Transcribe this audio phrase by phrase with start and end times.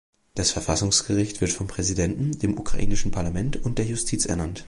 [0.33, 4.59] Das Verfassungsgericht wird vom Präsidenten, dem ukrainischen Parlament und der Justiz ernannt.